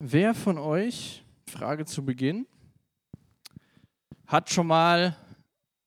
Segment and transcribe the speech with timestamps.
[0.00, 2.46] Wer von euch, Frage zu Beginn,
[4.28, 5.16] hat schon mal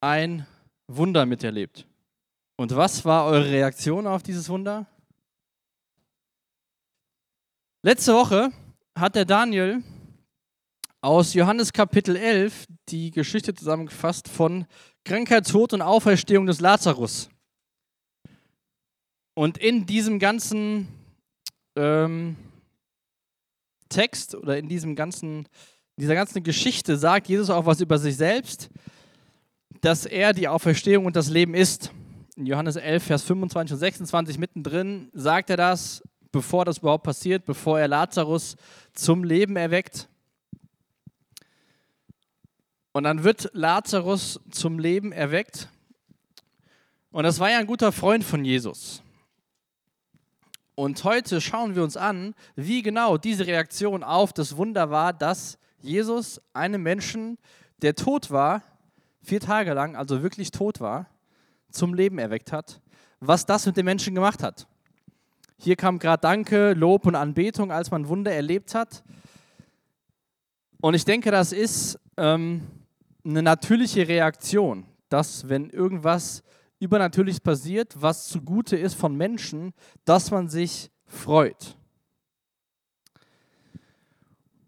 [0.02, 0.46] ein
[0.88, 1.88] Wunder miterlebt?
[2.58, 4.86] Und was war eure Reaktion auf dieses Wunder?
[7.84, 8.52] Letzte Woche
[9.00, 9.82] hat der Daniel
[11.00, 14.66] aus Johannes Kapitel 11 die Geschichte zusammengefasst von
[15.06, 17.30] Krankheit, Tod und Auferstehung des Lazarus.
[19.36, 20.90] Und in diesem ganzen
[21.78, 22.36] ähm,
[23.92, 25.48] Text oder in diesem ganzen,
[25.98, 28.72] dieser ganzen Geschichte sagt Jesus auch was über sich selbst,
[29.82, 31.92] dass er die Auferstehung und das Leben ist.
[32.36, 36.02] In Johannes 11, Vers 25 und 26 mittendrin sagt er das,
[36.32, 38.56] bevor das überhaupt passiert, bevor er Lazarus
[38.94, 40.08] zum Leben erweckt.
[42.94, 45.70] Und dann wird Lazarus zum Leben erweckt.
[47.12, 49.02] Und das war ja ein guter Freund von Jesus.
[50.76, 55.58] Und heute schauen wir uns an, wie genau diese Reaktion auf das Wunder war, dass
[55.80, 57.38] Jesus einem Menschen,
[57.82, 58.62] der tot war,
[59.22, 61.08] vier Tage lang, also wirklich tot war,
[61.72, 62.82] zum Leben erweckt hat,
[63.20, 64.68] was das mit dem Menschen gemacht hat.
[65.58, 69.04] Hier kam gerade Danke, Lob und Anbetung, als man Wunder erlebt hat.
[70.80, 72.68] Und ich denke, das ist ähm,
[73.24, 76.42] eine natürliche Reaktion, dass wenn irgendwas
[76.82, 79.72] Übernatürliches passiert, was zugute ist von Menschen,
[80.04, 81.78] dass man sich freut.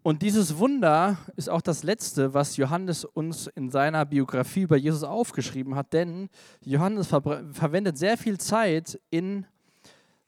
[0.04, 5.04] Und dieses Wunder ist auch das letzte, was Johannes uns in seiner Biografie über Jesus
[5.04, 6.30] aufgeschrieben hat, denn
[6.64, 9.46] Johannes ver verwendet sehr viel Zeit in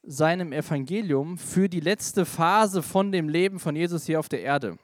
[0.01, 4.77] seinem Evangelium für die letzte Phase von dem Leben von Jesus hier auf der Erde.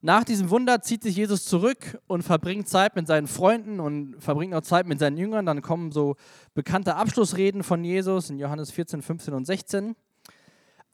[0.00, 4.54] Nach diesem Wunder zieht sich Jesus zurück und verbringt Zeit mit seinen Freunden und verbringt
[4.54, 5.44] auch Zeit mit seinen Jüngern.
[5.44, 6.14] Dann kommen so
[6.54, 9.96] bekannte Abschlussreden von Jesus in Johannes 14, 15 und 16.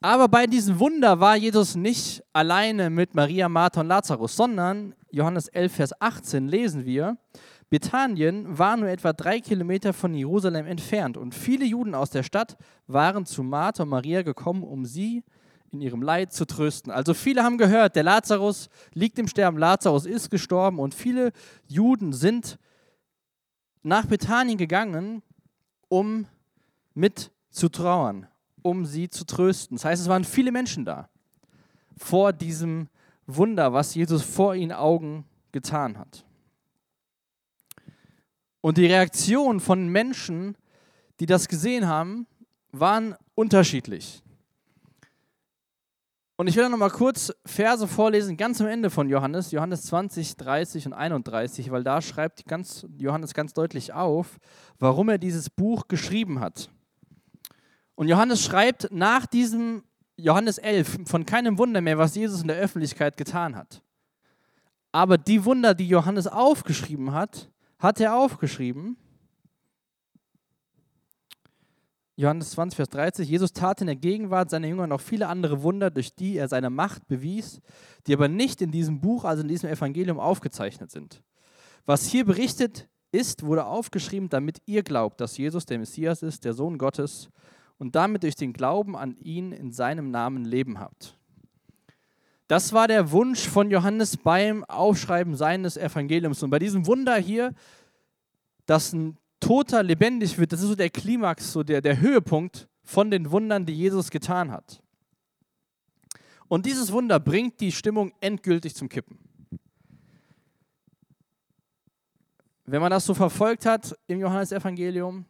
[0.01, 5.47] Aber bei diesem Wunder war Jesus nicht alleine mit Maria, Martha und Lazarus, sondern Johannes
[5.47, 7.17] 11, Vers 18 lesen wir,
[7.69, 12.57] Bethanien war nur etwa drei Kilometer von Jerusalem entfernt und viele Juden aus der Stadt
[12.87, 15.23] waren zu Martha und Maria gekommen, um sie
[15.71, 16.91] in ihrem Leid zu trösten.
[16.91, 21.31] Also viele haben gehört, der Lazarus liegt im Sterben, Lazarus ist gestorben und viele
[21.67, 22.57] Juden sind
[23.83, 25.21] nach Bethanien gegangen,
[25.89, 26.27] um
[26.93, 28.27] mit zu trauern,
[28.61, 29.77] um sie zu trösten.
[29.77, 31.09] Das heißt, es waren viele Menschen da
[31.97, 32.89] vor diesem
[33.27, 36.25] Wunder, was Jesus vor ihren Augen getan hat.
[38.61, 40.57] Und die Reaktionen von Menschen,
[41.19, 42.27] die das gesehen haben,
[42.71, 44.23] waren unterschiedlich.
[46.37, 50.35] Und ich will noch mal kurz Verse vorlesen, ganz am Ende von Johannes, Johannes 20,
[50.35, 54.37] 30 und 31, weil da schreibt ganz, Johannes ganz deutlich auf,
[54.77, 56.69] warum er dieses Buch geschrieben hat.
[57.95, 59.83] Und Johannes schreibt nach diesem
[60.17, 63.81] Johannes 11 von keinem Wunder mehr, was Jesus in der Öffentlichkeit getan hat.
[64.91, 68.97] Aber die Wunder, die Johannes aufgeschrieben hat, hat er aufgeschrieben,
[72.17, 75.91] Johannes 20, Vers 30, Jesus tat in der Gegenwart seiner Jünger noch viele andere Wunder,
[75.91, 77.59] durch die er seine Macht bewies,
[78.07, 81.21] die aber nicht in diesem Buch, also in diesem Evangelium aufgezeichnet sind.
[81.85, 86.53] Was hier berichtet ist, wurde aufgeschrieben, damit ihr glaubt, dass Jesus der Messias ist, der
[86.53, 87.29] Sohn Gottes,
[87.77, 91.17] und damit durch den Glauben an ihn in seinem Namen Leben habt.
[92.47, 96.43] Das war der Wunsch von Johannes beim Aufschreiben seines Evangeliums.
[96.43, 97.53] Und bei diesem Wunder hier,
[98.65, 103.11] dass ein Toter lebendig wird, das ist so der Klimax, so der, der Höhepunkt von
[103.11, 104.81] den Wundern, die Jesus getan hat.
[106.47, 109.19] Und dieses Wunder bringt die Stimmung endgültig zum Kippen.
[112.65, 115.25] Wenn man das so verfolgt hat im Johannesevangelium,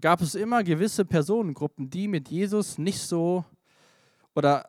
[0.00, 3.44] gab es immer gewisse Personengruppen, die mit Jesus nicht so
[4.34, 4.66] oder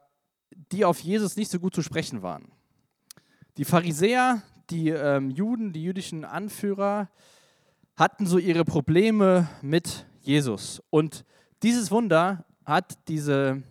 [0.74, 2.52] die auf Jesus nicht so gut zu sprechen waren.
[3.56, 7.10] Die Pharisäer, die ähm, Juden, die jüdischen Anführer,
[7.96, 10.82] hatten so ihre Probleme mit Jesus.
[10.90, 11.26] Und
[11.62, 13.62] dieses Wunder hat diese,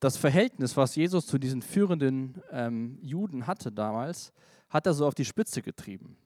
[0.00, 4.32] das Verhältnis, was Jesus zu diesen führenden ähm, Juden hatte damals,
[4.68, 6.16] hat er so auf die Spitze getrieben.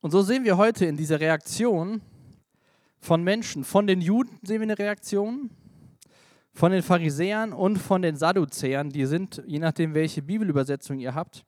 [0.00, 2.02] Und so sehen wir heute in dieser Reaktion
[2.98, 5.50] von Menschen, von den Juden sehen wir eine Reaktion,
[6.52, 11.44] von den Pharisäern und von den Sadduzäern, die sind, je nachdem welche Bibelübersetzung ihr habt,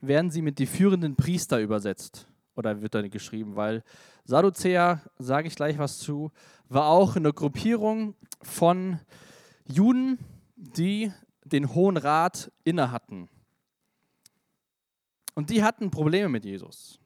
[0.00, 3.82] werden sie mit die führenden Priester übersetzt oder wird da geschrieben, weil
[4.24, 6.30] Sadduzäer, sage ich gleich was zu,
[6.68, 9.00] war auch eine Gruppierung von
[9.66, 10.18] Juden,
[10.56, 11.12] die
[11.44, 13.28] den Hohen Rat inne hatten.
[15.34, 16.98] Und die hatten Probleme mit Jesus.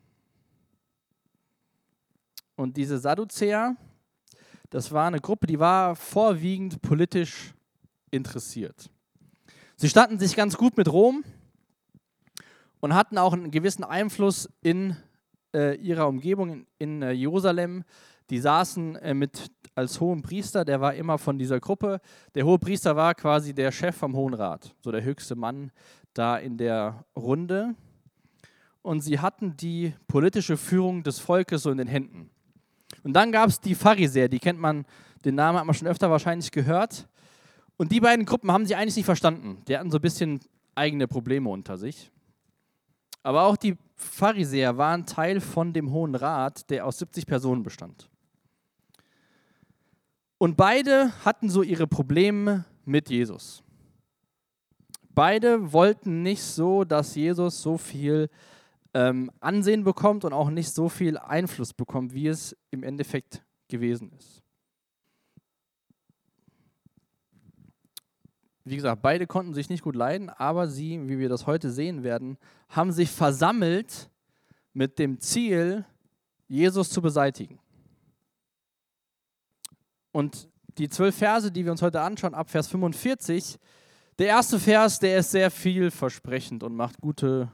[2.56, 3.76] Und diese Sadduzäer,
[4.70, 7.54] das war eine Gruppe, die war vorwiegend politisch
[8.10, 8.90] interessiert.
[9.76, 11.22] Sie standen sich ganz gut mit Rom
[12.80, 14.96] und hatten auch einen gewissen Einfluss in
[15.54, 17.84] äh, ihrer Umgebung in, in äh, Jerusalem.
[18.30, 22.00] Die saßen äh, mit als hohen Priester, der war immer von dieser Gruppe.
[22.34, 25.70] Der hohe Priester war quasi der Chef vom Hohen Rat, so der höchste Mann
[26.14, 27.74] da in der Runde.
[28.80, 32.30] Und sie hatten die politische Führung des Volkes so in den Händen.
[33.02, 34.86] Und dann gab es die Pharisäer, die kennt man,
[35.24, 37.08] den Namen hat man schon öfter wahrscheinlich gehört.
[37.76, 39.62] Und die beiden Gruppen haben sie eigentlich nicht verstanden.
[39.68, 40.40] Die hatten so ein bisschen
[40.74, 42.10] eigene Probleme unter sich.
[43.22, 48.08] Aber auch die Pharisäer waren Teil von dem Hohen Rat, der aus 70 Personen bestand.
[50.38, 53.62] Und beide hatten so ihre Probleme mit Jesus.
[55.08, 58.28] Beide wollten nicht so, dass Jesus so viel
[58.92, 64.12] ähm, Ansehen bekommt und auch nicht so viel Einfluss bekommt, wie es im Endeffekt gewesen
[64.18, 64.42] ist.
[68.68, 72.02] Wie gesagt, beide konnten sich nicht gut leiden, aber sie, wie wir das heute sehen
[72.02, 72.36] werden,
[72.68, 74.10] haben sich versammelt
[74.72, 75.84] mit dem Ziel,
[76.48, 77.60] Jesus zu beseitigen.
[80.10, 80.48] Und
[80.78, 83.56] die zwölf Verse, die wir uns heute anschauen, ab Vers 45,
[84.18, 87.52] der erste Vers, der ist sehr vielversprechend und macht gute,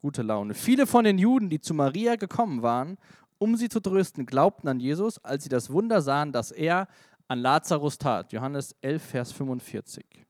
[0.00, 0.54] gute Laune.
[0.54, 2.96] Viele von den Juden, die zu Maria gekommen waren,
[3.36, 6.88] um sie zu trösten, glaubten an Jesus, als sie das Wunder sahen, das er
[7.26, 8.32] an Lazarus tat.
[8.32, 10.27] Johannes 11, Vers 45.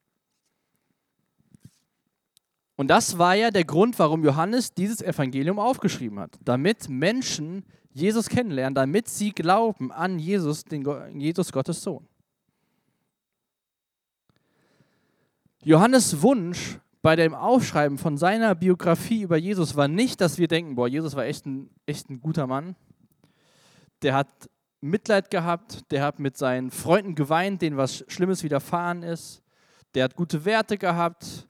[2.78, 8.28] Und das war ja der Grund, warum Johannes dieses Evangelium aufgeschrieben hat, damit Menschen Jesus
[8.28, 10.86] kennenlernen, damit sie glauben an Jesus, den
[11.18, 12.06] Jesus Gottes Sohn.
[15.64, 20.76] Johannes Wunsch bei dem Aufschreiben von seiner Biografie über Jesus war nicht, dass wir denken,
[20.76, 22.76] boah, Jesus war echt ein, echt ein guter Mann.
[24.02, 24.28] Der hat
[24.80, 29.42] Mitleid gehabt, der hat mit seinen Freunden geweint, denen was Schlimmes widerfahren ist.
[29.96, 31.47] Der hat gute Werte gehabt,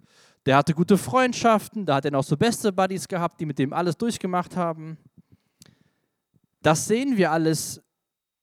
[0.49, 3.75] der hatte gute Freundschaften, da hat er noch so beste Buddies gehabt, die mit dem
[3.75, 4.97] alles durchgemacht haben.
[6.63, 7.83] Das sehen wir alles,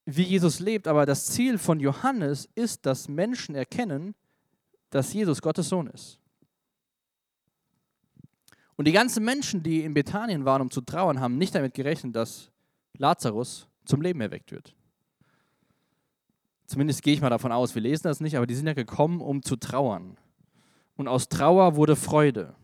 [0.06, 4.14] wie Jesus lebt, aber das Ziel von Johannes ist, dass Menschen erkennen,
[4.92, 6.20] dass Jesus Gottes Sohn ist.
[8.76, 12.16] Und die ganzen Menschen, die in Bethanien waren, um zu trauern, haben nicht damit gerechnet,
[12.16, 12.52] dass
[13.00, 14.76] Lazarus zum Leben erweckt wird.
[16.68, 19.22] Zumindest gehe ich mal davon aus, wir lesen das nicht, aber die sind ja gekommen,
[19.22, 20.20] um zu trauern.
[20.96, 22.56] Und aus Trauer wurde Freude.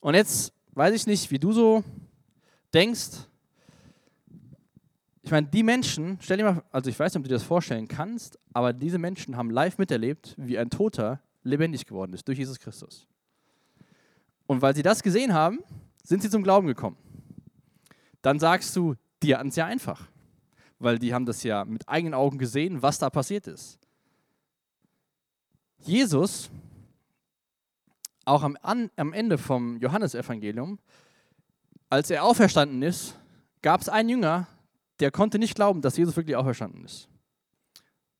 [0.00, 1.82] Und jetzt weiß ich nicht, wie du so
[2.72, 3.28] denkst,
[5.22, 7.42] ich meine, die Menschen, stell dir mal, also ich weiß nicht, ob du dir das
[7.42, 12.38] vorstellen kannst, aber diese Menschen haben live miterlebt, wie ein Toter lebendig geworden ist durch
[12.38, 13.06] Jesus Christus.
[14.46, 15.58] Und weil sie das gesehen haben,
[16.02, 16.96] sind sie zum Glauben gekommen.
[18.22, 20.08] Dann sagst du, die hatten es ja einfach,
[20.78, 23.78] weil die haben das ja mit eigenen Augen gesehen, was da passiert ist.
[25.80, 26.50] Jesus,
[28.24, 30.78] auch am, am Ende vom Johannesevangelium,
[31.90, 33.14] als er auferstanden ist,
[33.62, 34.46] gab es einen Jünger,
[35.00, 37.08] der konnte nicht glauben, dass Jesus wirklich auferstanden ist.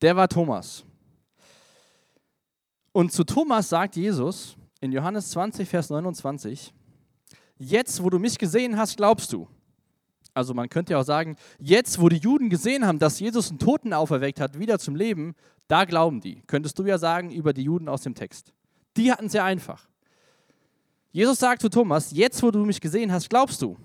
[0.00, 0.84] Der war Thomas.
[2.92, 6.72] Und zu Thomas sagt Jesus in Johannes 20, Vers 29,
[7.58, 9.48] jetzt, wo du mich gesehen hast, glaubst du.
[10.34, 13.58] Also man könnte ja auch sagen, jetzt, wo die Juden gesehen haben, dass Jesus einen
[13.58, 15.34] Toten auferweckt hat, wieder zum Leben,
[15.66, 16.42] da glauben die.
[16.46, 18.52] Könntest du ja sagen über die Juden aus dem Text.
[18.96, 19.88] Die hatten es sehr einfach.
[21.10, 23.76] Jesus sagt zu Thomas, jetzt, wo du mich gesehen hast, glaubst du.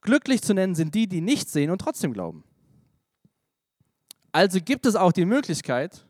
[0.00, 2.44] Glücklich zu nennen sind die, die nicht sehen und trotzdem glauben.
[4.32, 6.06] Also gibt es auch die Möglichkeit,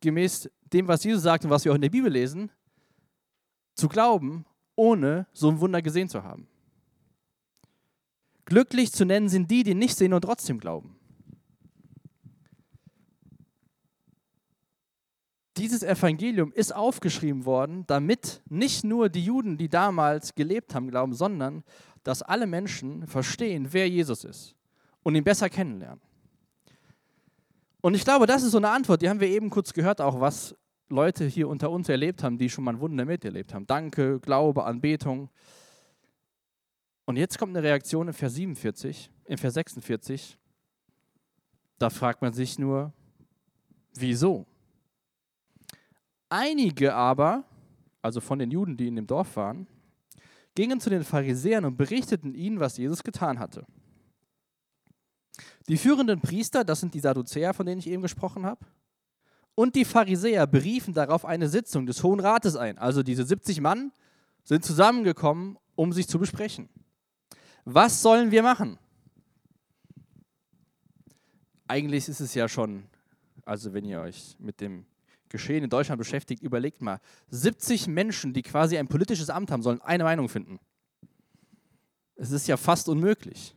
[0.00, 2.50] gemäß dem, was Jesus sagt und was wir auch in der Bibel lesen,
[3.74, 4.46] zu glauben,
[4.76, 6.48] ohne so ein Wunder gesehen zu haben.
[8.48, 10.96] Glücklich zu nennen sind die, die nicht sehen und trotzdem glauben.
[15.58, 21.12] Dieses Evangelium ist aufgeschrieben worden, damit nicht nur die Juden, die damals gelebt haben, glauben,
[21.12, 21.62] sondern
[22.04, 24.56] dass alle Menschen verstehen, wer Jesus ist
[25.02, 26.00] und ihn besser kennenlernen.
[27.82, 30.20] Und ich glaube, das ist so eine Antwort, die haben wir eben kurz gehört, auch
[30.20, 30.56] was
[30.88, 33.66] Leute hier unter uns erlebt haben, die schon mal ein Wunder miterlebt haben.
[33.66, 35.28] Danke, Glaube, Anbetung.
[37.08, 40.36] Und jetzt kommt eine Reaktion in Vers 47, in Vers 46.
[41.78, 42.92] Da fragt man sich nur,
[43.94, 44.44] wieso?
[46.28, 47.44] Einige aber,
[48.02, 49.66] also von den Juden, die in dem Dorf waren,
[50.54, 53.64] gingen zu den Pharisäern und berichteten ihnen, was Jesus getan hatte.
[55.66, 58.66] Die führenden Priester, das sind die Sadduzäer, von denen ich eben gesprochen habe,
[59.54, 62.76] und die Pharisäer beriefen darauf eine Sitzung des Hohen Rates ein.
[62.76, 63.92] Also diese 70 Mann
[64.44, 66.68] sind zusammengekommen, um sich zu besprechen.
[67.70, 68.78] Was sollen wir machen?
[71.66, 72.84] Eigentlich ist es ja schon,
[73.44, 74.86] also wenn ihr euch mit dem
[75.28, 76.98] Geschehen in Deutschland beschäftigt, überlegt mal,
[77.28, 80.58] 70 Menschen, die quasi ein politisches Amt haben, sollen eine Meinung finden.
[82.14, 83.54] Es ist ja fast unmöglich.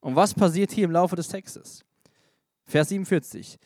[0.00, 1.84] Und was passiert hier im Laufe des Textes?
[2.64, 3.58] Vers 47.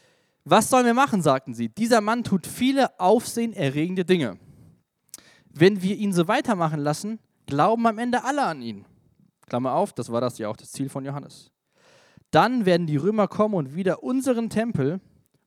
[0.42, 1.68] Was sollen wir machen, sagten sie.
[1.68, 4.40] Dieser Mann tut viele aufsehenerregende Dinge.
[5.48, 8.84] Wenn wir ihn so weitermachen lassen, glauben am Ende alle an ihn.
[9.52, 11.52] Klammer auf, das war das ja auch das Ziel von Johannes.
[12.30, 14.98] Dann werden die Römer kommen und wieder unseren Tempel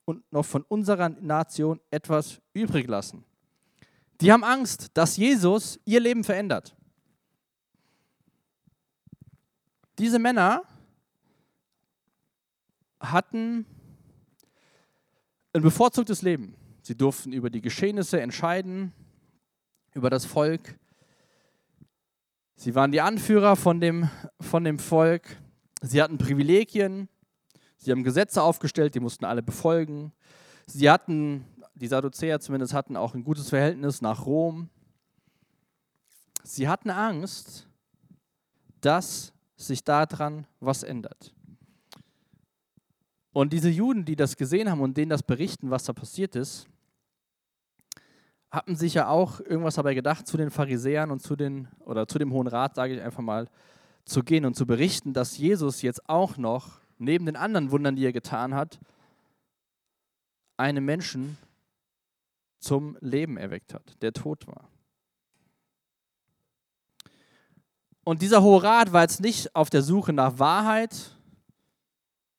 [0.06, 3.26] und noch von unserer Nation etwas übrig lassen.
[4.22, 6.76] Die haben Angst, dass Jesus ihr Leben verändert.
[9.98, 10.62] Diese Männer
[13.00, 13.66] hatten
[15.52, 16.54] ein bevorzugtes Leben.
[16.84, 18.94] Sie durften über die Geschehnisse entscheiden,
[19.96, 20.78] über das Volk.
[22.56, 24.10] Sie waren die Anführer von dem,
[24.40, 25.38] von dem Volk.
[25.82, 27.10] Sie hatten Privilegien.
[27.78, 30.14] Sie haben Gesetze aufgestellt, die mussten alle befolgen.
[30.66, 31.46] Sie hatten,
[31.76, 34.70] die Sadduzäer zumindest, hatten auch ein gutes Verhältnis nach Rom.
[36.44, 37.68] Sie hatten Angst,
[38.82, 41.34] dass sich daran was ändert.
[43.34, 46.68] Und diese Juden, die das gesehen haben und denen das berichten, was da passiert ist,
[48.52, 52.20] hatten sich ja auch irgendwas dabei gedacht, zu den Pharisäern und zu den, oder zu
[52.20, 53.48] dem Hohen Rat, sage ich einfach mal,
[54.06, 58.06] zu gehen und zu berichten, dass Jesus jetzt auch noch, neben den anderen Wundern, die
[58.06, 58.80] er getan hat,
[60.58, 61.38] einen Menschen
[62.60, 64.70] zum Leben erweckt hat, der tot war.
[68.04, 71.16] Und dieser Hohe Rat war jetzt nicht auf der Suche nach Wahrheit,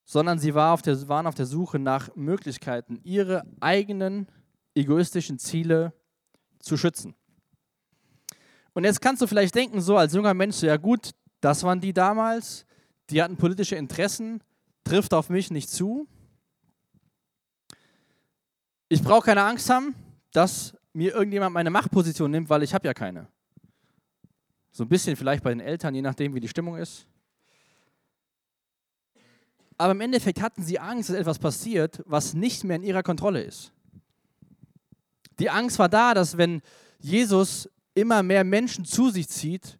[0.04, 4.28] sondern sie war auf der, waren auf der Suche nach Möglichkeiten, ihre eigenen
[4.76, 5.92] egoistischen Ziele
[6.58, 7.14] zu schützen.
[8.74, 11.92] Und jetzt kannst du vielleicht denken, so als junger Mensch, ja gut, das waren die
[11.92, 12.66] damals,
[13.10, 14.42] die hatten politische Interessen,
[14.84, 16.06] trifft auf mich nicht zu.
[18.88, 19.94] Ich brauche keine Angst haben,
[20.32, 23.28] dass mir irgendjemand meine Machtposition nimmt, weil ich habe ja keine.
[24.72, 27.06] So ein bisschen vielleicht bei den Eltern, je nachdem, wie die Stimmung ist.
[29.78, 33.42] Aber im Endeffekt hatten sie Angst, dass etwas passiert, was nicht mehr in ihrer Kontrolle
[33.42, 33.72] ist.
[35.38, 36.62] Die Angst war da, dass wenn
[36.98, 39.78] Jesus immer mehr Menschen zu sich zieht,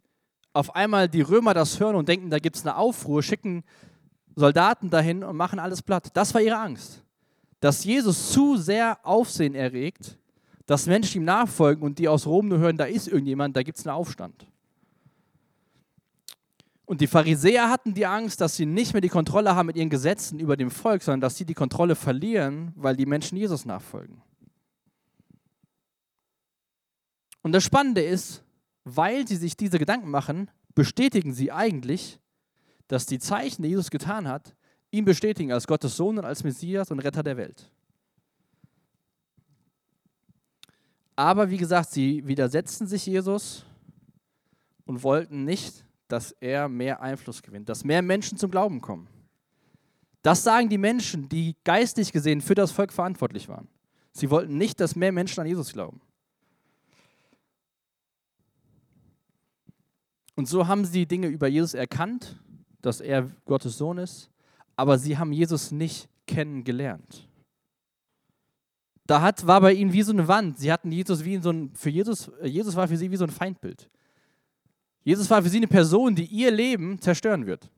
[0.53, 3.63] auf einmal die Römer das hören und denken, da gibt es eine Aufruhr, schicken
[4.35, 6.09] Soldaten dahin und machen alles platt.
[6.13, 7.03] Das war ihre Angst.
[7.59, 10.17] Dass Jesus zu sehr Aufsehen erregt,
[10.65, 13.79] dass Menschen ihm nachfolgen und die aus Rom nur hören, da ist irgendjemand, da gibt
[13.79, 14.47] es einen Aufstand.
[16.85, 19.89] Und die Pharisäer hatten die Angst, dass sie nicht mehr die Kontrolle haben mit ihren
[19.89, 24.21] Gesetzen über dem Volk, sondern dass sie die Kontrolle verlieren, weil die Menschen Jesus nachfolgen.
[27.47, 28.43] Und das Spannende ist,
[28.83, 32.19] weil sie sich diese Gedanken machen, bestätigen sie eigentlich,
[32.89, 34.53] dass die Zeichen, die Jesus getan hat,
[34.91, 37.71] ihn bestätigen als Gottes Sohn und als Messias und Retter der Welt.
[41.15, 43.65] Aber wie gesagt, sie widersetzten sich Jesus
[44.83, 49.07] und wollten nicht, dass er mehr Einfluss gewinnt, dass mehr Menschen zum Glauben kommen.
[50.21, 53.69] Das sagen die Menschen, die geistlich gesehen für das Volk verantwortlich waren.
[54.11, 56.01] Sie wollten nicht, dass mehr Menschen an Jesus glauben.
[60.37, 62.39] Und so haben sie die Dinge über Jesus erkannt,
[62.83, 64.29] dass er Gottes Sohn ist,
[64.75, 67.27] aber sie haben Jesus nicht kennengelernt.
[69.07, 70.59] Da hat, war bei ihnen wie so eine Wand.
[70.59, 73.31] Sie hatten Jesus wie so ein, für Jesus, Jesus war für sie wie so ein
[73.31, 73.89] Feindbild.
[75.03, 77.71] Jesus war für sie eine Person, die ihr Leben zerstören wird.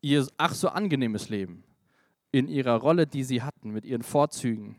[0.00, 1.64] Ihr ach so angenehmes Leben
[2.30, 4.76] in ihrer Rolle, die sie hatten, mit ihren Vorzügen.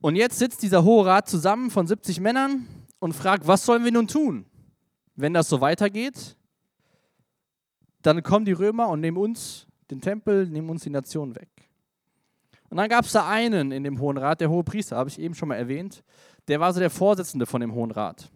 [0.00, 3.92] Und jetzt sitzt dieser Hohe Rat zusammen von 70 Männern und fragt, was sollen wir
[3.92, 4.46] nun tun?
[5.14, 6.36] Wenn das so weitergeht,
[8.02, 11.48] dann kommen die Römer und nehmen uns den Tempel, nehmen uns die Nation weg.
[12.68, 15.20] Und dann gab es da einen in dem Hohen Rat, der Hohe Priester, habe ich
[15.20, 16.02] eben schon mal erwähnt,
[16.48, 18.30] der war so der Vorsitzende von dem Hohen Rat.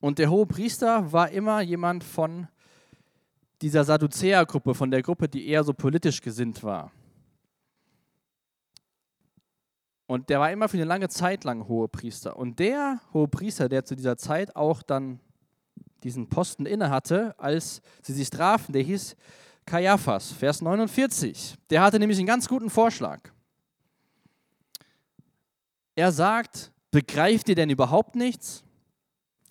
[0.00, 2.48] Und der hohe Priester war immer jemand von
[3.62, 6.92] dieser Sadduzäergruppe, von der Gruppe, die eher so politisch gesinnt war.
[10.06, 12.36] Und der war immer für eine lange Zeit lang hohe Priester.
[12.36, 15.20] Und der hohe Priester, der zu dieser Zeit auch dann
[16.04, 19.16] diesen Posten innehatte, als sie sich trafen, der hieß
[19.64, 21.56] Kaiaphas, Vers 49.
[21.70, 23.20] Der hatte nämlich einen ganz guten Vorschlag.
[25.96, 28.62] Er sagt, begreift ihr denn überhaupt nichts?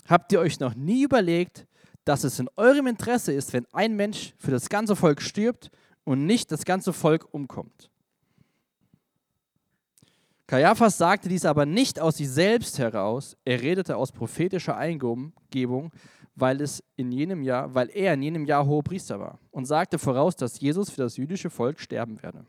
[0.07, 1.67] Habt ihr euch noch nie überlegt,
[2.05, 5.71] dass es in eurem Interesse ist, wenn ein Mensch für das ganze Volk stirbt
[6.03, 7.89] und nicht das ganze Volk umkommt?
[10.48, 15.92] Kaiaphas sagte dies aber nicht aus sich selbst heraus, er redete aus prophetischer Eingebung,
[16.36, 19.98] weil, es in jenem Jahr, weil er in jenem Jahr hoher Priester war und sagte
[19.98, 22.46] voraus, dass Jesus für das jüdische Volk sterben werde.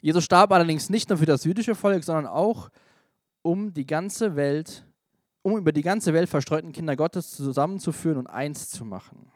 [0.00, 2.70] Jesus starb allerdings nicht nur für das jüdische Volk, sondern auch
[3.42, 4.84] um die ganze Welt,
[5.42, 9.32] um über die ganze Welt verstreuten Kinder Gottes zusammenzuführen und eins zu machen.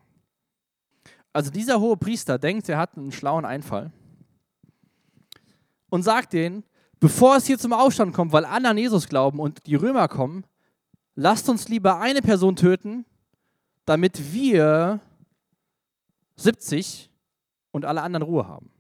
[1.33, 3.91] Also dieser hohe Priester denkt, er hat einen schlauen Einfall
[5.89, 6.65] und sagt denen,
[7.03, 10.45] bevor es hier zum Aufstand kommt, weil alle an Jesus glauben und die Römer kommen,
[11.17, 13.05] lasst uns lieber eine Person töten,
[13.87, 15.01] damit wir
[16.37, 17.11] 70
[17.73, 18.71] und alle anderen Ruhe haben.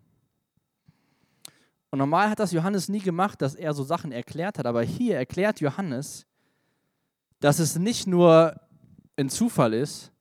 [1.90, 5.16] Und normal hat das Johannes nie gemacht, dass er so Sachen erklärt hat, aber hier
[5.16, 6.24] erklärt Johannes,
[7.40, 8.54] dass es nicht nur
[9.16, 10.12] ein Zufall ist,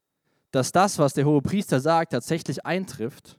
[0.50, 3.38] dass das, was der hohe Priester sagt, tatsächlich eintrifft,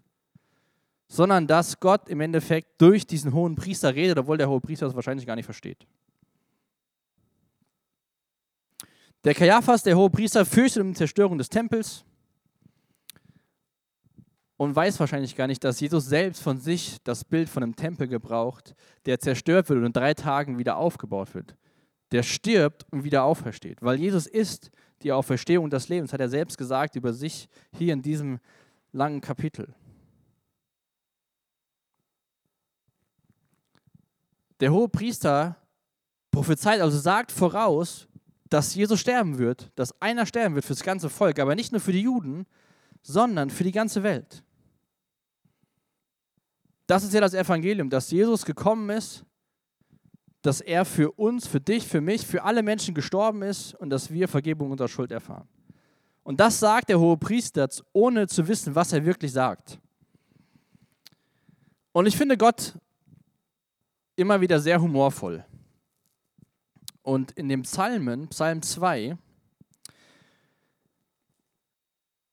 [1.13, 4.95] sondern dass Gott im Endeffekt durch diesen hohen Priester redet, obwohl der hohe Priester das
[4.95, 5.87] wahrscheinlich gar nicht versteht.
[9.23, 12.03] Der Kaiaphas, der hohe Priester, fürchtet um die Zerstörung des Tempels
[14.57, 18.09] und weiß wahrscheinlich gar nicht, dass Jesus selbst von sich das Bild von einem Tempel
[18.09, 21.57] gebraucht, der zerstört wird und in drei Tagen wieder aufgebaut wird.
[22.13, 23.83] Der stirbt und wieder aufersteht.
[23.83, 24.71] Weil Jesus ist
[25.03, 28.39] die Auferstehung des Lebens, hat er selbst gesagt über sich hier in diesem
[28.93, 29.75] langen Kapitel.
[34.61, 35.57] Der hohe Priester
[36.31, 38.09] prophezeit, also sagt voraus,
[38.49, 41.81] dass Jesus sterben wird, dass einer sterben wird für das ganze Volk, aber nicht nur
[41.81, 42.47] für die Juden,
[43.03, 44.45] sondern für die ganze Welt.
[46.87, 49.25] Das ist ja das Evangelium, dass Jesus gekommen ist,
[50.43, 54.11] dass er für uns, für dich, für mich, für alle Menschen gestorben ist und dass
[54.11, 55.49] wir Vergebung unserer Schuld erfahren.
[56.25, 59.79] Und das sagt der hohe Priester, ohne zu wissen, was er wirklich sagt.
[61.93, 62.75] Und ich finde Gott
[64.23, 65.45] immer wieder sehr humorvoll.
[67.03, 69.19] Und in dem Psalmen, Psalm 2,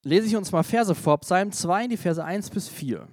[0.02, 3.06] lese ich uns mal Verse vor, Psalm 2, die Verse 1 bis 4.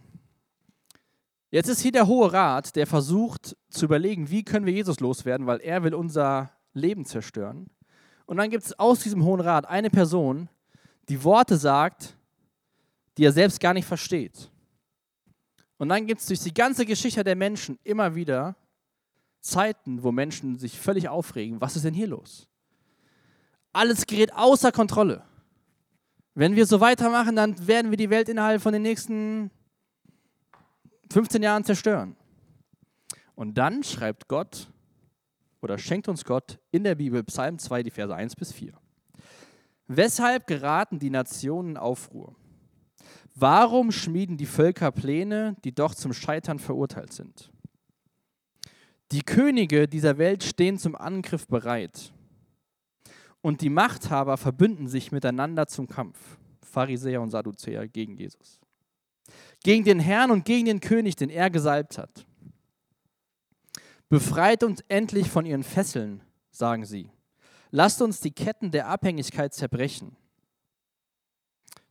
[1.50, 5.48] Jetzt ist hier der Hohe Rat, der versucht zu überlegen, wie können wir Jesus loswerden,
[5.48, 7.70] weil er will unser Leben zerstören.
[8.26, 10.50] Und dann gibt es aus diesem Hohen Rat eine Person,
[11.10, 12.18] die Worte sagt,
[13.18, 14.52] die er selbst gar nicht versteht.
[15.78, 18.56] Und dann gibt es durch die ganze Geschichte der Menschen immer wieder
[19.42, 21.62] Zeiten, wo Menschen sich völlig aufregen.
[21.62, 22.48] Was ist denn hier los?
[23.74, 25.24] Alles gerät außer Kontrolle.
[26.34, 29.52] Wenn wir so weitermachen, dann werden wir die Welt innerhalb von den nächsten
[31.12, 32.16] 15 Jahren zerstören.
[33.36, 34.68] Und dann schreibt Gott
[35.62, 38.74] oder schenkt uns Gott in der Bibel Psalm 2, die Verse 1 bis 4.
[39.88, 42.36] Weshalb geraten die Nationen in Aufruhr?
[43.36, 47.52] Warum schmieden die Völker Pläne, die doch zum Scheitern verurteilt sind?
[49.12, 52.14] Die Könige dieser Welt stehen zum Angriff bereit.
[53.42, 56.38] Und die Machthaber verbünden sich miteinander zum Kampf.
[56.62, 58.60] Pharisäer und Sadduzäer gegen Jesus
[59.64, 62.26] gegen den Herrn und gegen den König, den er gesalbt hat.
[64.10, 67.12] Befreit uns endlich von ihren Fesseln, sagen sie.
[67.72, 70.16] Lasst uns die Ketten der Abhängigkeit zerbrechen.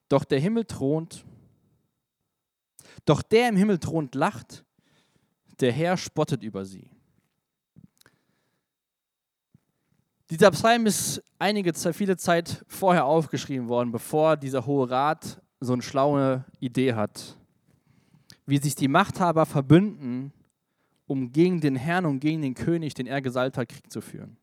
[0.09, 1.24] Doch der Himmel thront,
[3.05, 4.64] doch der im Himmel thront lacht,
[5.61, 6.88] der Herr spottet über sie.
[10.37, 15.81] Dieser Psalm ist einige viele Zeit vorher aufgeschrieben worden, bevor dieser Hohe Rat so eine
[15.81, 17.38] schlaue Idee hat,
[18.44, 20.35] wie sich die Machthaber verbünden,
[21.07, 24.37] um gegen den Herrn und gegen den König, den er gesalbt hat, Krieg zu führen.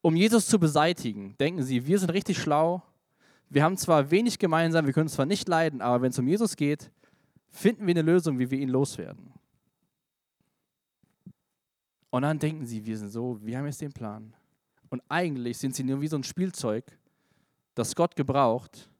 [0.00, 2.84] Um Jesus zu beseitigen, denken sie, wir sind richtig schlau,
[3.50, 6.54] wir haben zwar wenig gemeinsam, wir können zwar nicht leiden, aber wenn es um Jesus
[6.54, 6.92] geht,
[7.48, 9.32] finden wir eine Lösung, wie wir ihn loswerden.
[12.10, 14.32] Und dann denken sie, wir sind so, wir haben jetzt den Plan.
[14.92, 16.84] Und eigentlich sind sie nur wie so ein Spielzeug,
[17.74, 18.90] das Gott gebraucht,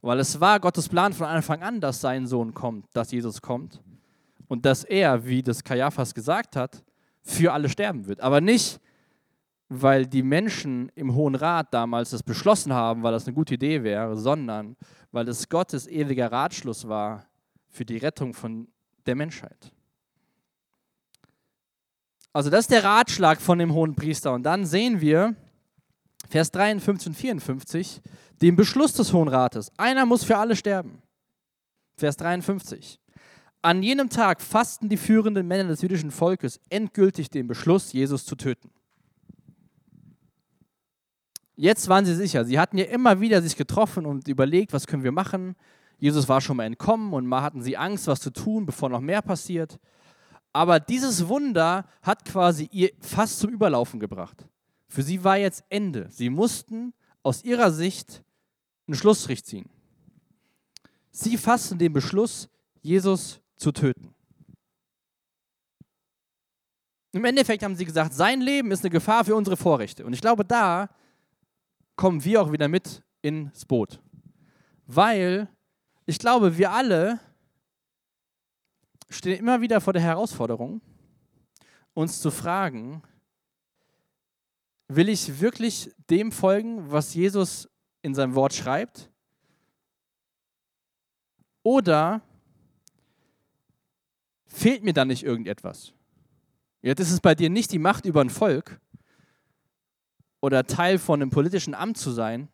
[0.00, 3.82] weil es war Gottes Plan von Anfang an, dass sein Sohn kommt, dass Jesus kommt.
[4.46, 6.84] Und dass er, wie das Kaiaphas gesagt hat,
[7.20, 8.20] für alle sterben wird.
[8.20, 8.78] Aber nicht,
[9.68, 13.82] weil die Menschen im Hohen Rat damals das beschlossen haben, weil das eine gute Idee
[13.82, 14.76] wäre, sondern
[15.10, 17.26] weil es Gottes ewiger Ratschluss war
[17.70, 18.68] für die Rettung von
[19.04, 19.73] der Menschheit.
[22.34, 24.34] Also das ist der Ratschlag von dem hohen Priester.
[24.34, 25.36] Und dann sehen wir,
[26.28, 28.02] Vers 53 und 54,
[28.42, 29.70] den Beschluss des Hohen Rates.
[29.78, 31.00] Einer muss für alle sterben.
[31.96, 32.98] Vers 53.
[33.62, 38.34] An jenem Tag fassten die führenden Männer des jüdischen Volkes endgültig den Beschluss, Jesus zu
[38.34, 38.70] töten.
[41.54, 42.44] Jetzt waren sie sicher.
[42.44, 45.54] Sie hatten ja immer wieder sich getroffen und überlegt, was können wir machen.
[45.98, 49.00] Jesus war schon mal entkommen und mal hatten sie Angst, was zu tun, bevor noch
[49.00, 49.78] mehr passiert.
[50.54, 54.46] Aber dieses Wunder hat quasi ihr fast zum Überlaufen gebracht.
[54.88, 56.08] Für sie war jetzt Ende.
[56.10, 58.22] Sie mussten aus ihrer Sicht
[58.86, 59.68] einen Schlussstrich ziehen.
[61.10, 62.48] Sie fassten den Beschluss,
[62.82, 64.14] Jesus zu töten.
[67.10, 70.04] Im Endeffekt haben sie gesagt, sein Leben ist eine Gefahr für unsere Vorrechte.
[70.04, 70.88] Und ich glaube, da
[71.96, 74.00] kommen wir auch wieder mit ins Boot.
[74.86, 75.48] Weil
[76.06, 77.18] ich glaube, wir alle
[79.14, 80.80] stehen immer wieder vor der Herausforderung,
[81.94, 83.02] uns zu fragen,
[84.88, 87.68] will ich wirklich dem folgen, was Jesus
[88.02, 89.10] in seinem Wort schreibt?
[91.62, 92.20] Oder
[94.46, 95.92] fehlt mir da nicht irgendetwas?
[96.82, 98.78] Jetzt ist es bei dir nicht die Macht über ein Volk
[100.40, 102.48] oder Teil von einem politischen Amt zu sein,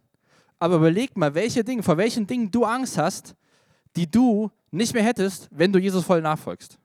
[0.61, 3.35] aber überleg mal, welche Dinge, vor welchen Dingen du Angst hast,
[3.97, 6.79] die du nicht mehr hättest, wenn du Jesus voll nachfolgst.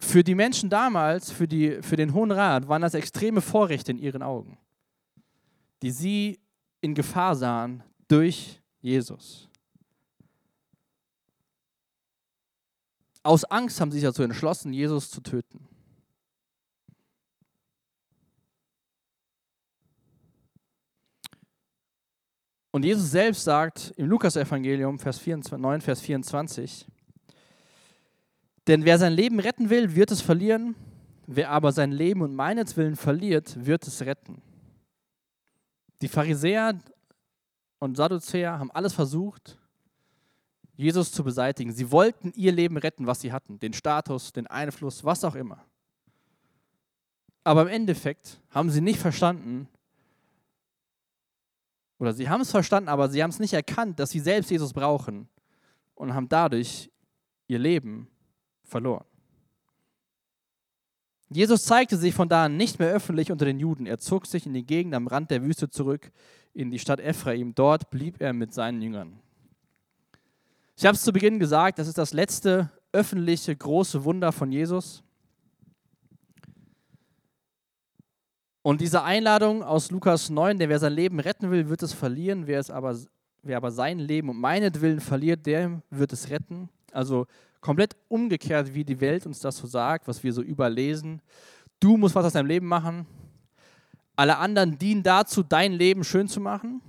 [0.00, 3.98] Für die Menschen damals, für, die, für den Hohen Rat, waren das extreme Vorrechte in
[3.98, 4.56] ihren Augen,
[5.82, 6.38] die sie
[6.80, 9.48] in Gefahr sahen durch Jesus.
[13.22, 15.68] Aus Angst haben sie sich dazu entschlossen, Jesus zu töten.
[22.70, 26.86] Und Jesus selbst sagt im Lukas-Evangelium, Vers 24, 9, Vers 24,
[28.66, 30.74] denn wer sein Leben retten will, wird es verlieren,
[31.26, 34.42] wer aber sein Leben und meinetwillen verliert, wird es retten.
[36.02, 36.78] Die Pharisäer
[37.78, 39.58] und Sadduzäer haben alles versucht,
[40.76, 41.72] Jesus zu beseitigen.
[41.72, 45.64] Sie wollten ihr Leben retten, was sie hatten, den Status, den Einfluss, was auch immer.
[47.42, 49.66] Aber im Endeffekt haben sie nicht verstanden,
[51.98, 54.72] oder sie haben es verstanden, aber sie haben es nicht erkannt, dass sie selbst Jesus
[54.72, 55.28] brauchen
[55.94, 56.90] und haben dadurch
[57.48, 58.08] ihr Leben
[58.64, 59.04] verloren.
[61.30, 63.86] Jesus zeigte sich von da an nicht mehr öffentlich unter den Juden.
[63.86, 66.10] Er zog sich in die Gegend am Rand der Wüste zurück,
[66.54, 67.54] in die Stadt Ephraim.
[67.54, 69.20] Dort blieb er mit seinen Jüngern.
[70.76, 75.02] Ich habe es zu Beginn gesagt, das ist das letzte öffentliche große Wunder von Jesus.
[78.68, 82.46] Und diese Einladung aus Lukas 9, der wer sein Leben retten will, wird es verlieren.
[82.46, 82.94] Wer, es aber,
[83.42, 86.68] wer aber sein Leben um meinetwillen verliert, der wird es retten.
[86.92, 87.26] Also
[87.62, 91.22] komplett umgekehrt, wie die Welt uns das so sagt, was wir so überlesen.
[91.80, 93.06] Du musst was aus deinem Leben machen.
[94.16, 96.82] Alle anderen dienen dazu, dein Leben schön zu machen.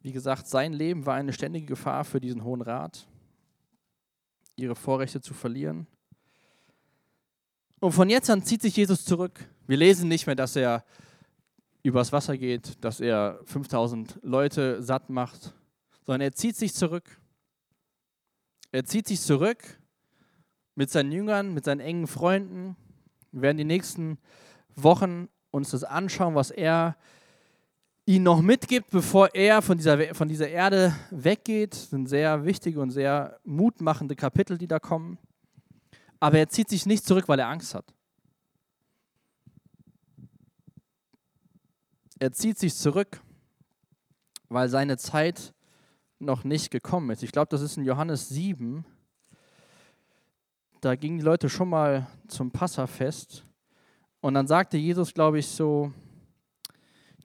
[0.00, 3.04] Wie gesagt, sein Leben war eine ständige Gefahr für diesen Hohen Rat,
[4.54, 5.88] ihre Vorrechte zu verlieren.
[7.82, 9.44] Und von jetzt an zieht sich Jesus zurück.
[9.66, 10.84] Wir lesen nicht mehr, dass er
[11.82, 15.52] übers Wasser geht, dass er 5000 Leute satt macht,
[16.06, 17.18] sondern er zieht sich zurück.
[18.70, 19.80] Er zieht sich zurück
[20.76, 22.76] mit seinen Jüngern, mit seinen engen Freunden.
[23.32, 24.18] Wir werden die nächsten
[24.76, 26.96] Wochen uns das anschauen, was er
[28.06, 31.72] ihnen noch mitgibt, bevor er von dieser, von dieser Erde weggeht.
[31.72, 35.18] Das sind sehr wichtige und sehr mutmachende Kapitel, die da kommen.
[36.22, 37.92] Aber er zieht sich nicht zurück, weil er Angst hat.
[42.20, 43.20] Er zieht sich zurück,
[44.48, 45.52] weil seine Zeit
[46.20, 47.24] noch nicht gekommen ist.
[47.24, 48.84] Ich glaube, das ist in Johannes 7.
[50.80, 53.44] Da gingen die Leute schon mal zum Passafest.
[54.20, 55.92] Und dann sagte Jesus, glaube ich, so,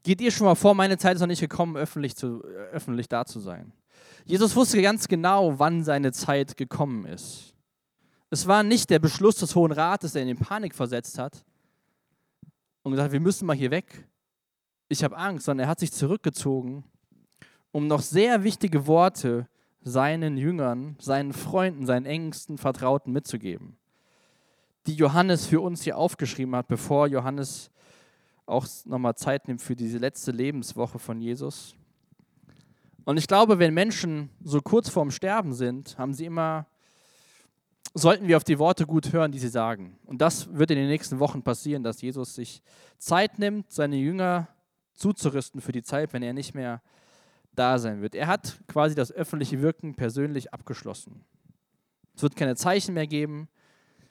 [0.02, 3.26] geht ihr schon mal vor, meine Zeit ist noch nicht gekommen, öffentlich, zu, öffentlich da
[3.26, 3.74] zu sein.
[4.26, 7.54] Jesus wusste ganz genau, wann seine Zeit gekommen ist.
[8.30, 11.46] Es war nicht der Beschluss des Hohen Rates, der ihn in Panik versetzt hat
[12.84, 14.08] und gesagt, wir müssen mal hier weg.
[14.90, 16.84] Ich habe Angst, sondern er hat sich zurückgezogen,
[17.72, 19.48] um noch sehr wichtige Worte
[19.82, 23.78] seinen Jüngern, seinen Freunden, seinen engsten Vertrauten mitzugeben,
[24.86, 27.72] die Johannes für uns hier aufgeschrieben hat, bevor Johannes
[28.46, 31.76] auch nochmal Zeit nimmt für diese letzte Lebenswoche von Jesus.
[33.06, 36.68] Und ich glaube, wenn Menschen so kurz vorm Sterben sind, haben sie immer
[37.98, 39.98] sollten wir auf die Worte gut hören, die sie sagen.
[40.06, 42.62] Und das wird in den nächsten Wochen passieren, dass Jesus sich
[42.98, 44.48] Zeit nimmt, seine Jünger
[44.94, 46.82] zuzurüsten für die Zeit, wenn er nicht mehr
[47.54, 48.16] da sein wird.
[48.16, 51.26] Er hat quasi das öffentliche Wirken persönlich abgeschlossen.
[52.16, 53.48] Es wird keine Zeichen mehr geben.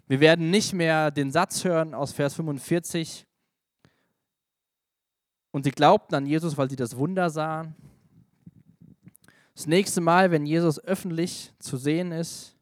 [0.06, 3.26] Wir werden nicht mehr den Satz hören aus Vers 45.
[5.50, 7.74] Und sie glaubten an Jesus, weil sie das Wunder sahen.
[9.54, 12.55] Das nächste Mal, wenn Jesus öffentlich zu sehen ist,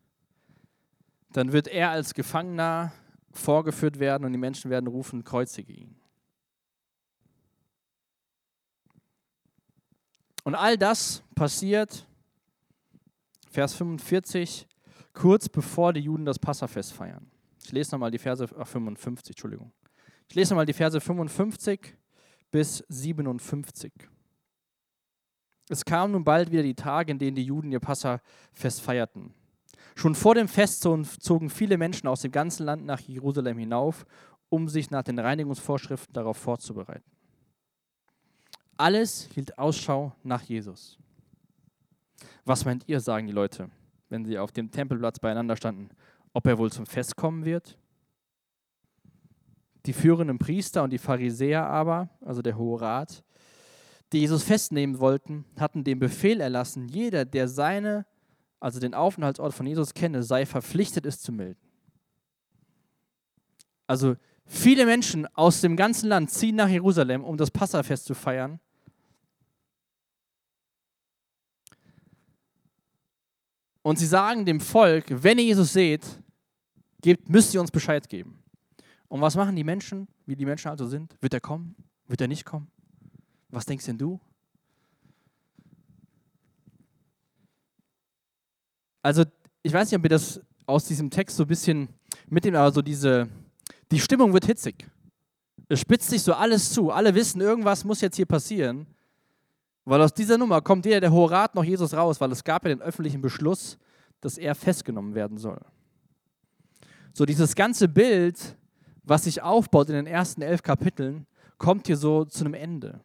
[1.35, 2.92] dann wird er als Gefangener
[3.33, 5.97] vorgeführt werden und die Menschen werden rufen, kreuzige ihn.
[10.44, 12.07] Und all das passiert,
[13.51, 14.68] Vers 45,
[15.12, 17.29] kurz bevor die Juden das Passafest feiern.
[17.64, 19.73] Ich lese nochmal die Verse, ach 55, Entschuldigung.
[20.29, 21.97] Ich lese nochmal die Verse 55
[22.53, 23.92] bis 57.
[25.68, 29.35] Es kamen nun bald wieder die Tage, in denen die Juden ihr Passafest feierten.
[29.94, 34.04] Schon vor dem Fest zogen viele Menschen aus dem ganzen Land nach Jerusalem hinauf,
[34.48, 37.11] um sich nach den Reinigungsvorschriften darauf vorzubereiten.
[38.76, 40.98] Alles hielt Ausschau nach Jesus.
[42.44, 43.70] Was meint ihr, sagen die Leute,
[44.09, 45.90] wenn sie auf dem Tempelplatz beieinander standen,
[46.33, 47.78] ob er wohl zum Fest kommen wird?
[49.87, 53.22] Die führenden Priester und die Pharisäer aber, also der Hohe Rat,
[54.12, 58.07] die Jesus festnehmen wollten, hatten den Befehl erlassen, jeder, der seine,
[58.64, 61.61] also den Aufenthaltsort von Jesus kenne, sei verpflichtet, es zu melden.
[63.87, 68.59] Also viele Menschen aus dem ganzen Land ziehen nach Jerusalem, um das Passafest zu feiern.
[73.83, 76.22] Und sie sagen dem Volk, wenn ihr Jesus seht,
[77.03, 78.42] gebt, müsst ihr uns Bescheid geben.
[79.09, 81.18] Und was machen die Menschen, wie die Menschen also sind?
[81.20, 81.77] Wird er kommen?
[82.07, 82.70] Wird er nicht kommen?
[83.50, 84.18] Was denkst denn du?
[89.05, 89.23] Also,
[89.62, 91.90] ich weiß nicht, ob ihr das aus diesem Text so ein bisschen
[92.27, 93.29] mitnehmt, aber so diese,
[93.93, 94.88] die Stimmung wird hitzig.
[95.69, 96.90] Es spitzt sich so alles zu.
[96.90, 98.87] Alle wissen, irgendwas muss jetzt hier passieren.
[99.85, 102.64] Weil aus dieser Nummer kommt weder der Hohe Rat noch Jesus raus, weil es gab
[102.64, 103.77] ja den öffentlichen Beschluss,
[104.23, 105.61] dass er festgenommen werden soll.
[107.12, 108.57] So dieses ganze Bild,
[109.03, 111.27] was sich aufbaut in den ersten elf Kapiteln,
[111.59, 113.01] kommt hier so zu einem Ende.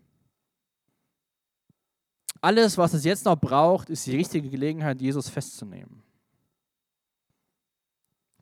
[2.41, 6.02] Alles, was es jetzt noch braucht, ist die richtige Gelegenheit, Jesus festzunehmen.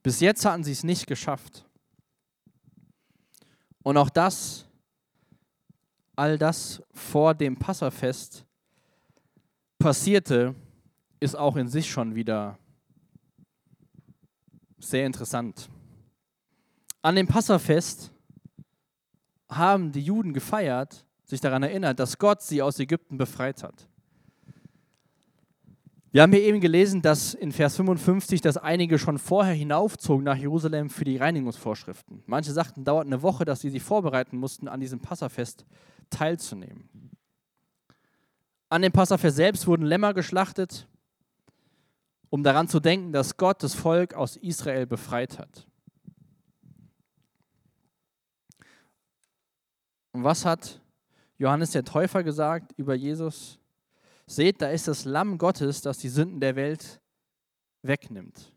[0.03, 1.65] Bis jetzt hatten sie es nicht geschafft.
[3.83, 4.65] Und auch das,
[6.15, 8.45] all das vor dem Passafest
[9.79, 10.53] passierte,
[11.19, 12.60] ist auch in sich schon wieder
[14.77, 15.69] sehr interessant.
[17.01, 18.12] An dem Passafest
[19.49, 23.87] haben die Juden gefeiert, sich daran erinnert, dass Gott sie aus Ägypten befreit hat.
[26.11, 30.37] Wir haben hier eben gelesen, dass in Vers 55, dass einige schon vorher hinaufzogen nach
[30.37, 32.23] Jerusalem für die Reinigungsvorschriften.
[32.25, 35.65] Manche sagten, dauert eine Woche, dass sie sich vorbereiten mussten, an diesem Passafest
[36.09, 37.11] teilzunehmen.
[38.69, 40.87] An dem Passafest selbst wurden Lämmer geschlachtet,
[42.29, 45.67] um daran zu denken, dass Gott das Volk aus Israel befreit hat.
[50.13, 50.81] Und was hat
[51.38, 53.60] Johannes der Täufer gesagt über Jesus?
[54.26, 57.00] Seht, da ist das Lamm Gottes, das die Sünden der Welt
[57.82, 58.52] wegnimmt.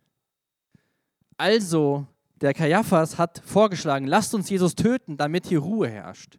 [1.37, 2.07] Also,
[2.40, 6.38] der Kaiaphas hat vorgeschlagen, lasst uns Jesus töten, damit hier Ruhe herrscht.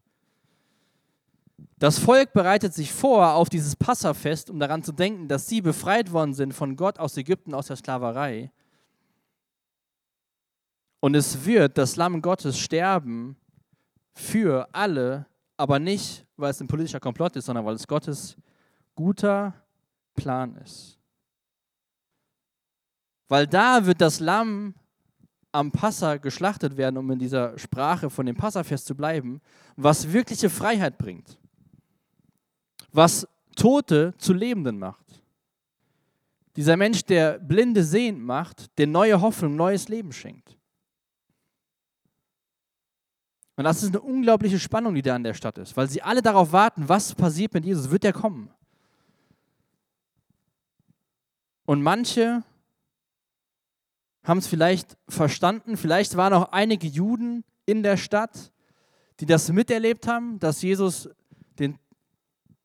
[1.77, 6.12] Das Volk bereitet sich vor auf dieses Passafest, um daran zu denken, dass sie befreit
[6.12, 8.51] worden sind von Gott aus Ägypten, aus der Sklaverei.
[10.99, 13.36] Und es wird das Lamm Gottes sterben
[14.13, 15.25] für alle,
[15.62, 18.36] aber nicht, weil es ein politischer Komplott ist, sondern weil es Gottes
[18.95, 19.54] guter
[20.15, 20.97] Plan ist.
[23.28, 24.74] Weil da wird das Lamm
[25.54, 29.41] am Passa geschlachtet werden, um in dieser Sprache von dem Passafest zu bleiben,
[29.76, 31.38] was wirkliche Freiheit bringt
[32.91, 35.21] was Tote zu Lebenden macht.
[36.56, 40.58] Dieser Mensch, der Blinde sehend macht, der neue Hoffnung, neues Leben schenkt.
[43.55, 46.21] Und das ist eine unglaubliche Spannung, die da an der Stadt ist, weil sie alle
[46.21, 48.49] darauf warten, was passiert mit Jesus, wird er kommen?
[51.65, 52.43] Und manche
[54.23, 58.51] haben es vielleicht verstanden, vielleicht waren auch einige Juden in der Stadt,
[59.19, 61.09] die das miterlebt haben, dass Jesus
[61.59, 61.77] den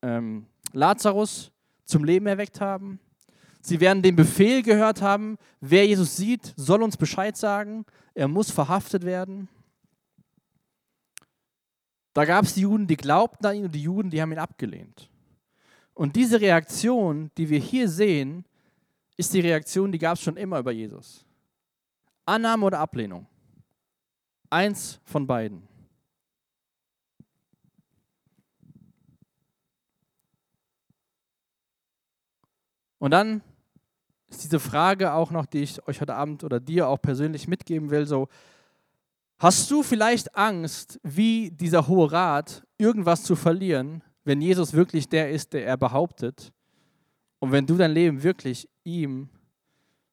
[0.03, 1.51] ähm, Lazarus
[1.85, 2.99] zum Leben erweckt haben.
[3.61, 7.85] Sie werden den Befehl gehört haben, wer Jesus sieht, soll uns Bescheid sagen.
[8.14, 9.49] Er muss verhaftet werden.
[12.16, 14.38] Da gab es die Juden, die glaubten an ihn und die Juden, die haben ihn
[14.38, 15.11] abgelehnt.
[15.92, 18.46] Und diese Reaktion, die wir hier sehen,
[19.18, 21.26] ist die Reaktion, die gab es schon immer über Jesus.
[22.24, 23.26] Annahme oder Ablehnung.
[24.48, 25.68] Eins von beiden.
[32.98, 33.42] Und dann
[34.31, 37.90] ist diese Frage auch noch, die ich euch heute Abend oder dir auch persönlich mitgeben
[37.90, 38.29] will, so,
[39.38, 45.31] hast du vielleicht Angst, wie dieser Hohe Rat, irgendwas zu verlieren, wenn Jesus wirklich der
[45.31, 46.53] ist, der er behauptet
[47.38, 49.29] und wenn du dein Leben wirklich ihm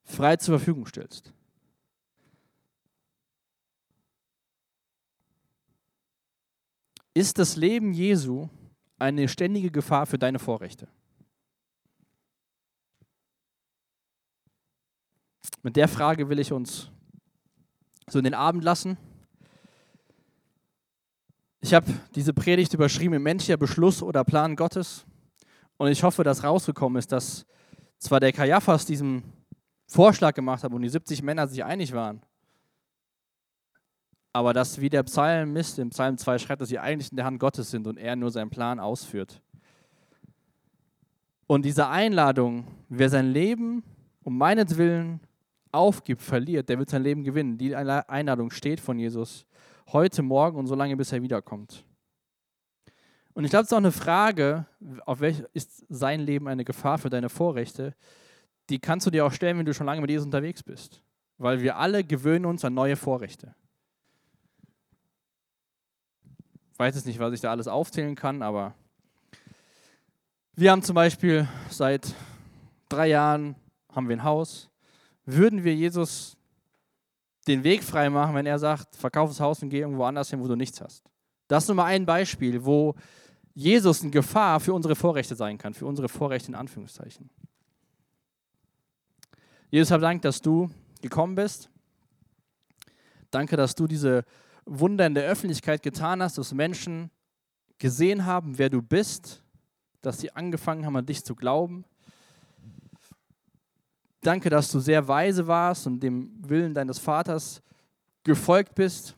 [0.03, 1.33] frei zur Verfügung stellst?
[7.13, 8.49] Ist das Leben Jesu
[8.97, 10.87] eine ständige Gefahr für deine Vorrechte?
[15.61, 16.89] Mit der Frage will ich uns
[18.09, 18.97] so in den Abend lassen.
[21.63, 25.05] Ich habe diese Predigt überschrieben, menschlicher Beschluss oder Plan Gottes.
[25.77, 27.45] Und ich hoffe, dass rausgekommen ist, dass
[27.99, 29.23] zwar der Kaiaphas diesem
[29.87, 32.21] Vorschlag gemacht habe und die 70 Männer sich einig waren.
[34.33, 37.39] Aber dass, wie der Psalmist im Psalm 2 schreibt, dass sie eigentlich in der Hand
[37.39, 39.41] Gottes sind und er nur seinen Plan ausführt.
[41.47, 43.83] Und diese Einladung, wer sein Leben
[44.23, 45.21] um meinetwillen
[45.71, 47.57] aufgibt, verliert, der wird sein Leben gewinnen.
[47.57, 49.45] Die Einladung steht von Jesus
[49.93, 51.85] heute, morgen und so lange, bis er wiederkommt.
[53.33, 54.65] Und ich glaube, es ist auch eine Frage,
[55.05, 57.95] auf welche ist sein Leben eine Gefahr für deine Vorrechte?
[58.69, 61.01] Die kannst du dir auch stellen, wenn du schon lange mit Jesus unterwegs bist.
[61.37, 63.55] Weil wir alle gewöhnen uns an neue Vorrechte.
[66.73, 68.75] Ich weiß jetzt nicht, was ich da alles aufzählen kann, aber
[70.55, 72.13] wir haben zum Beispiel seit
[72.89, 73.55] drei Jahren
[73.91, 74.69] haben wir ein Haus.
[75.25, 76.37] Würden wir Jesus
[77.47, 80.39] den Weg frei machen, wenn er sagt, verkauf das Haus und geh irgendwo anders hin,
[80.39, 81.03] wo du nichts hast?
[81.47, 82.95] Das ist nur mal ein Beispiel, wo
[83.53, 87.29] Jesus eine Gefahr für unsere Vorrechte sein kann, für unsere Vorrechte in Anführungszeichen.
[89.69, 90.69] Jesus, hab Dank, dass du
[91.01, 91.69] gekommen bist.
[93.31, 94.23] Danke, dass du diese
[94.65, 97.11] Wunder in der Öffentlichkeit getan hast, dass Menschen
[97.79, 99.43] gesehen haben, wer du bist,
[100.01, 101.85] dass sie angefangen haben, an dich zu glauben.
[104.23, 107.61] Danke, dass du sehr weise warst und dem Willen deines Vaters
[108.23, 109.17] gefolgt bist.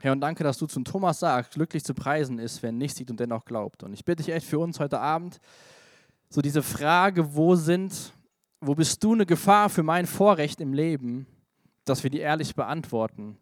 [0.00, 3.10] Herr, und danke, dass du zum Thomas sagst, glücklich zu preisen ist, wer nicht sieht
[3.10, 3.82] und dennoch glaubt.
[3.82, 5.40] Und ich bitte dich echt für uns heute Abend,
[6.28, 8.12] so diese Frage, wo sind,
[8.60, 11.26] wo bist du eine Gefahr für mein Vorrecht im Leben,
[11.84, 13.36] dass wir die ehrlich beantworten.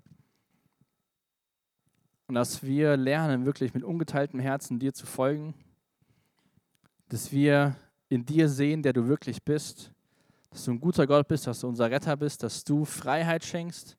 [2.29, 5.53] Und dass wir lernen, wirklich mit ungeteiltem Herzen dir zu folgen.
[7.09, 7.77] Dass wir
[8.11, 9.91] in dir sehen, der du wirklich bist.
[10.51, 13.97] Dass du ein guter Gott bist, dass du unser Retter bist, dass du Freiheit schenkst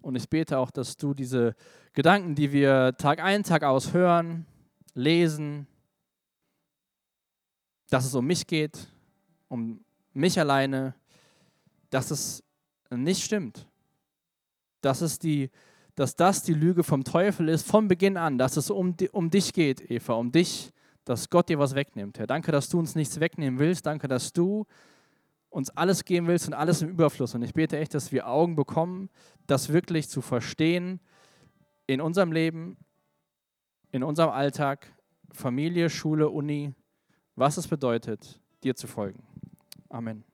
[0.00, 1.54] und ich bete auch, dass du diese
[1.92, 4.46] Gedanken, die wir Tag ein, Tag aus hören,
[4.94, 5.66] lesen,
[7.90, 8.88] dass es um mich geht,
[9.48, 10.94] um mich alleine,
[11.90, 12.44] dass es
[12.90, 13.66] nicht stimmt.
[14.80, 15.50] Dass, es die,
[15.94, 19.52] dass das die Lüge vom Teufel ist, von Beginn an, dass es um, um dich
[19.52, 20.72] geht, Eva, um dich,
[21.08, 22.18] dass Gott dir was wegnimmt.
[22.18, 23.86] Herr, danke, dass du uns nichts wegnehmen willst.
[23.86, 24.66] Danke, dass du
[25.50, 27.34] uns alles geben willst und alles im Überfluss.
[27.34, 29.08] Und ich bete echt, dass wir Augen bekommen,
[29.46, 31.00] das wirklich zu verstehen
[31.86, 32.76] in unserem Leben,
[33.90, 34.92] in unserem Alltag,
[35.32, 36.74] Familie, Schule, Uni,
[37.36, 39.22] was es bedeutet, dir zu folgen.
[39.88, 40.27] Amen.